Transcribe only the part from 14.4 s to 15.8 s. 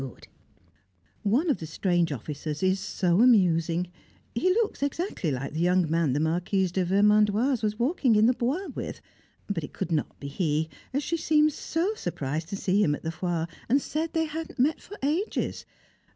not met for ages.